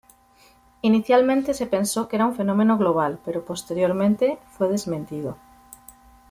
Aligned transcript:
Inicialmente 0.81 1.53
se 1.53 1.67
pensó 1.67 2.07
que 2.07 2.15
era 2.15 2.25
un 2.25 2.33
fenómeno 2.33 2.75
global, 2.75 3.19
pero 3.23 3.45
posteriormente 3.45 4.39
fue 4.49 4.67
desmentido. 4.67 5.37